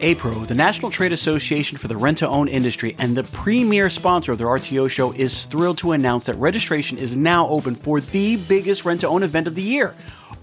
[0.00, 4.32] APRO, the National Trade Association for the Rent to Own industry and the premier sponsor
[4.32, 8.36] of the RTO show, is thrilled to announce that registration is now open for the
[8.36, 9.94] biggest rent to own event of the year,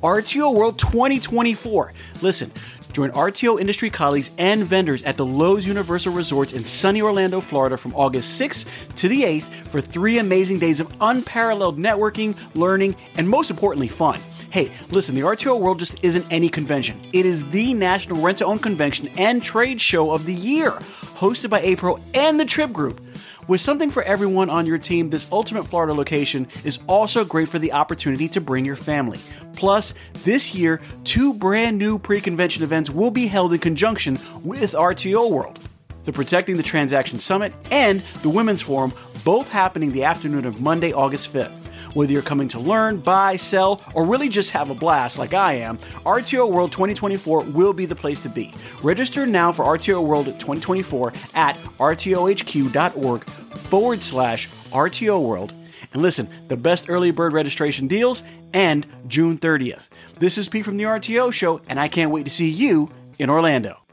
[0.04, 1.94] RTO World 2024.
[2.22, 2.52] Listen,
[2.94, 7.78] join RTO industry colleagues and vendors at the Loews Universal Resorts in sunny Orlando, Florida
[7.78, 8.66] from August 6th
[8.96, 14.20] to the 8th for three amazing days of unparalleled networking, learning, and most importantly, fun.
[14.50, 17.02] Hey, listen, the RTO World just isn't any convention.
[17.12, 21.50] It is the national rent to own convention and trade show of the year, hosted
[21.50, 23.02] by APRO and the Trip Group.
[23.48, 27.60] With something for everyone on your team, this Ultimate Florida location is also great for
[27.60, 29.20] the opportunity to bring your family.
[29.56, 29.94] Plus,
[30.26, 35.32] this year, two brand new pre convention events will be held in conjunction with RTO
[35.32, 35.60] World
[36.04, 38.94] the Protecting the Transaction Summit and the Women's Forum,
[39.26, 41.67] both happening the afternoon of Monday, August 5th.
[41.94, 45.54] Whether you're coming to learn, buy, sell, or really just have a blast like I
[45.54, 48.54] am, RTO World 2024 will be the place to be.
[48.84, 55.54] Register now for RTO World 2024 at rtohq.org forward slash RTO World.
[55.94, 59.90] And listen, the best early bird registration deals end June 30th.
[60.16, 63.30] This is Pete from the RTO Show, and I can't wait to see you in
[63.30, 63.87] Orlando.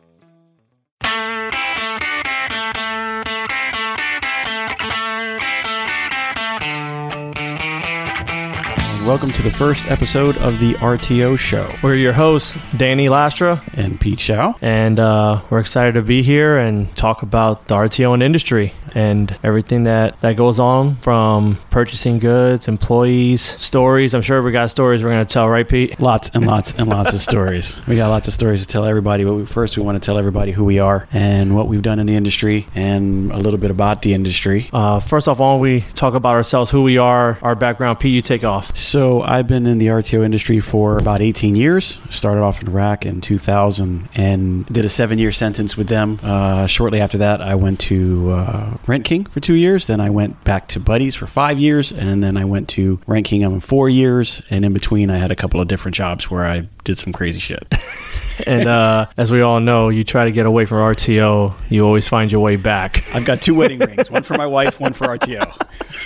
[9.06, 11.70] Welcome to the first episode of the RTO Show.
[11.82, 16.56] We're your hosts, Danny Lastra and Pete Chow, and uh, we're excited to be here
[16.56, 22.18] and talk about the RTO and industry and everything that that goes on from purchasing
[22.18, 24.14] goods, employees, stories.
[24.14, 26.00] I'm sure we got stories we're going to tell, right, Pete?
[26.00, 27.84] Lots and lots and lots of stories.
[27.86, 29.24] We got lots of stories to tell everybody.
[29.24, 31.98] But we, first, we want to tell everybody who we are and what we've done
[31.98, 34.70] in the industry and a little bit about the industry.
[34.72, 38.00] Uh, first off, why don't we talk about ourselves, who we are, our background?
[38.00, 38.74] Pete, you take off.
[38.74, 42.00] So I've been in the RTO industry for about 18 years.
[42.10, 46.20] Started off in Iraq in 2000 and did a seven-year sentence with them.
[46.22, 49.88] Uh, shortly after that, I went to uh, Rent King for two years.
[49.88, 53.26] Then I went back to Buddies for five years, and then I went to Rent
[53.26, 54.42] King in four years.
[54.48, 57.40] And in between, I had a couple of different jobs where I did some crazy
[57.40, 57.66] shit.
[58.46, 62.08] and uh, as we all know, you try to get away from RTO, you always
[62.08, 63.04] find your way back.
[63.14, 65.44] I've got two wedding rings, one for my wife, one for RTO.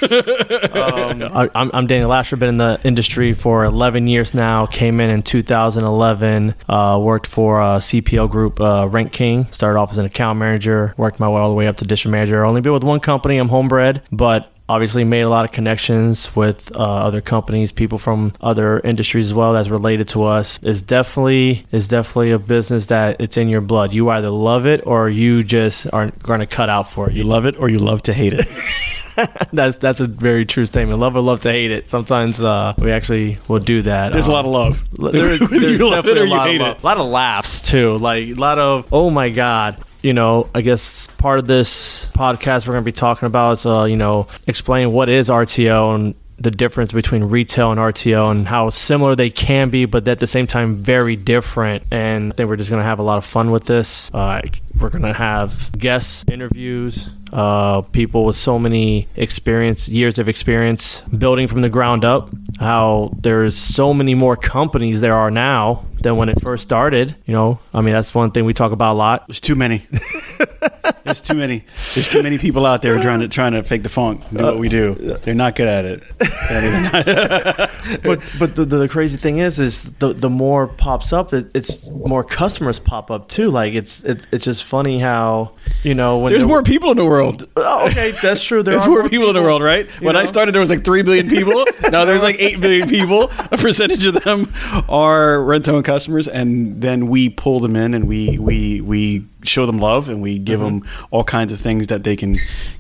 [0.75, 4.67] um, I, I'm, I'm Daniel Lastra, been in the industry for 11 years now.
[4.67, 9.47] Came in in 2011, uh, worked for a CPL Group, uh, Rent King.
[9.53, 12.13] Started off as an account manager, worked my way all the way up to district
[12.13, 12.45] manager.
[12.45, 13.39] Only been with one company.
[13.39, 18.33] I'm homebred, but obviously made a lot of connections with uh, other companies people from
[18.41, 23.21] other industries as well that's related to us is definitely is definitely a business that
[23.21, 26.69] it's in your blood you either love it or you just aren't going to cut
[26.69, 28.47] out for it you love it or you love to hate it
[29.53, 30.99] that's that's a very true statement.
[30.99, 31.91] Love or love to hate it.
[31.91, 34.13] Sometimes uh, we actually will do that.
[34.13, 35.13] There's um, a lot of love.
[35.13, 36.83] There is, there's definitely a lot of love.
[36.83, 37.99] A lot of laughs too.
[37.99, 39.83] Like a lot of oh my god.
[40.03, 43.67] You know, I guess part of this podcast we're going to be talking about is,
[43.67, 48.47] uh, you know, explain what is RTO and the difference between retail and RTO and
[48.47, 51.83] how similar they can be, but at the same time very different.
[51.91, 54.13] And I think we're just going to have a lot of fun with this.
[54.15, 54.41] Uh,
[54.81, 61.01] we're going to have guests, interviews, uh, people with so many experience, years of experience
[61.01, 62.31] building from the ground up.
[62.61, 67.17] How there's so many more companies there are now than when it first started.
[67.27, 69.27] You know, I mean, that's one thing we talk about a lot.
[69.29, 69.87] There's too many.
[71.05, 71.65] There's too many.
[71.95, 74.23] There's too many people out there trying to trying to fake the funk.
[74.33, 74.95] Do what we do.
[74.95, 76.03] They're not good at it.
[78.03, 81.87] but but the, the, crazy thing is, is the the more pops up, it, it's
[81.87, 83.51] more customers pop up too.
[83.51, 87.05] Like it's it's it's just funny how you know when there's more people in the
[87.05, 87.49] world.
[87.57, 88.63] Oh, okay, that's true.
[88.63, 89.89] There there's more, more people, people, in the world, right?
[90.03, 90.21] When know?
[90.21, 91.65] I started, there was like three billion people.
[91.91, 93.31] now there's like eight billion people.
[93.51, 94.53] A percentage of them
[94.89, 99.79] are rent-owned customers, and then we pull them in and we we we show them
[99.79, 100.81] love and we give mm-hmm.
[100.81, 102.37] them all kinds of things that they can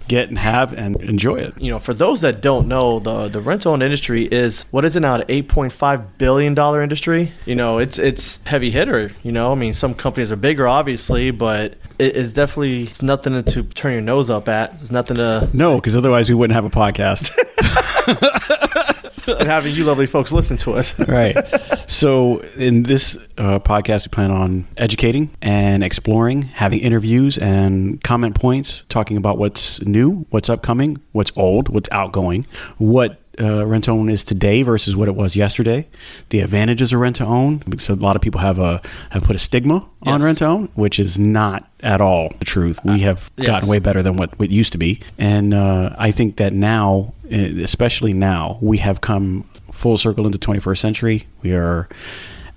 [0.09, 1.59] get and have and enjoy it.
[1.59, 5.01] You know, for those that don't know, the the rental industry is what is it
[5.01, 5.15] now?
[5.15, 7.33] An eight point five billion dollar industry.
[7.47, 9.11] You know, it's it's heavy hitter.
[9.23, 13.43] You know, I mean, some companies are bigger, obviously, but it, it's definitely it's nothing
[13.43, 14.75] to turn your nose up at.
[14.83, 17.33] It's nothing to no, because otherwise we wouldn't have a podcast.
[19.39, 20.99] and having you lovely folks listen to us.
[21.09, 21.37] right.
[21.87, 28.35] So, in this uh, podcast, we plan on educating and exploring, having interviews and comment
[28.35, 32.47] points, talking about what's new, what's upcoming, what's old, what's outgoing,
[32.79, 35.87] what uh, rent to own is today versus what it was yesterday.
[36.31, 37.63] The advantages of rent to own.
[37.79, 38.81] So a lot of people have a
[39.11, 40.13] have put a stigma yes.
[40.13, 42.79] on rent to own, which is not at all the truth.
[42.85, 46.11] We have uh, gotten way better than what it used to be, and uh, I
[46.11, 51.27] think that now, eh, especially now, we have come full circle into 21st century.
[51.43, 51.89] We are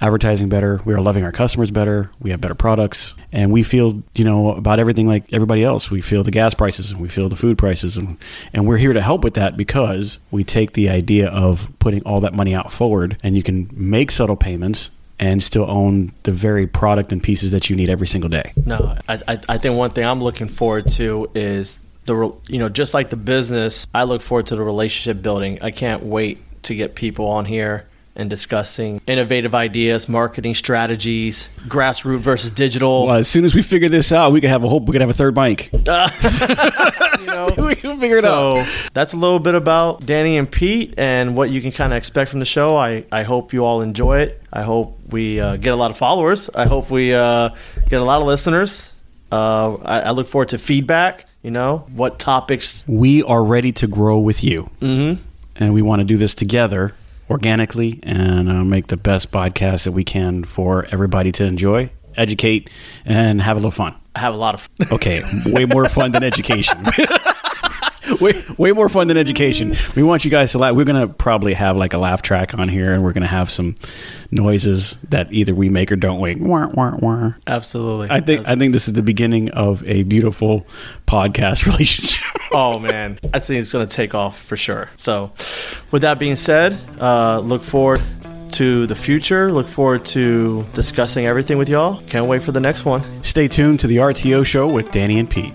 [0.01, 0.81] advertising better.
[0.83, 2.09] We are loving our customers better.
[2.19, 3.13] We have better products.
[3.31, 5.91] And we feel, you know, about everything like everybody else.
[5.91, 7.97] We feel the gas prices and we feel the food prices.
[7.97, 8.17] And,
[8.51, 12.19] and we're here to help with that because we take the idea of putting all
[12.21, 14.89] that money out forward and you can make subtle payments
[15.19, 18.51] and still own the very product and pieces that you need every single day.
[18.65, 22.95] No, I, I think one thing I'm looking forward to is the you know just
[22.95, 25.59] like the business, I look forward to the relationship building.
[25.61, 32.19] I can't wait to get people on here and discussing innovative ideas, marketing strategies, grassroots
[32.19, 33.07] versus digital.
[33.07, 35.01] Well, as soon as we figure this out, we could have a whole we could
[35.01, 35.69] have a third mic.
[35.87, 36.09] Uh,
[37.19, 38.67] you know, we can figure it so, out.
[38.93, 42.29] That's a little bit about Danny and Pete and what you can kind of expect
[42.29, 42.75] from the show.
[42.75, 44.41] I I hope you all enjoy it.
[44.51, 46.49] I hope we uh, get a lot of followers.
[46.53, 47.49] I hope we uh,
[47.87, 48.93] get a lot of listeners.
[49.31, 53.87] Uh, I, I look forward to feedback you know what topics we are ready to
[53.87, 55.21] grow with you mm-hmm.
[55.55, 56.93] and we want to do this together
[57.31, 62.69] organically and uh, make the best podcast that we can for everybody to enjoy educate
[63.05, 63.95] and have a little fun.
[64.15, 64.87] Have a lot of fun.
[64.91, 66.85] Okay way more fun than education
[68.19, 69.75] way, way more fun than education.
[69.95, 70.75] We want you guys to laugh.
[70.75, 73.75] We're gonna probably have like a laugh track on here, and we're gonna have some
[74.31, 76.37] noises that either we make or don't make.
[76.39, 77.33] Wah, wah, wah.
[77.47, 78.07] Absolutely.
[78.09, 80.65] I think I think this is the beginning of a beautiful
[81.07, 82.23] podcast relationship.
[82.51, 84.89] oh man, I think it's gonna take off for sure.
[84.97, 85.31] So,
[85.91, 88.01] with that being said, uh, look forward
[88.53, 89.51] to the future.
[89.51, 92.01] Look forward to discussing everything with y'all.
[92.07, 93.01] Can't wait for the next one.
[93.23, 95.53] Stay tuned to the RTO show with Danny and Pete.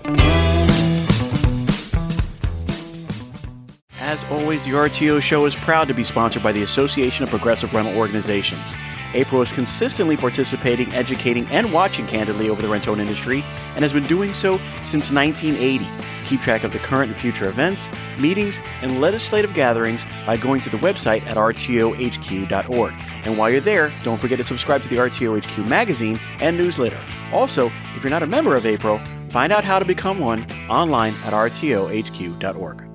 [4.46, 7.98] Always, the RTO show is proud to be sponsored by the Association of Progressive Rental
[7.98, 8.74] Organizations.
[9.12, 13.42] APRO is consistently participating, educating, and watching candidly over the rent own industry
[13.74, 15.84] and has been doing so since 1980.
[16.26, 17.88] Keep track of the current and future events,
[18.20, 22.94] meetings, and legislative gatherings by going to the website at rtohq.org.
[23.24, 27.00] And while you're there, don't forget to subscribe to the RTOHQ magazine and newsletter.
[27.32, 31.14] Also, if you're not a member of APRO, find out how to become one online
[31.24, 32.85] at rtohq.org.